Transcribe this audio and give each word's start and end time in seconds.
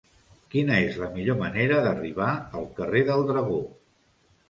Quina 0.55 0.77
és 0.85 0.97
la 1.01 1.09
millor 1.17 1.37
manera 1.43 1.79
d'arribar 1.89 2.33
al 2.63 2.69
carrer 2.83 3.07
del 3.15 3.27
Dragó? 3.33 3.65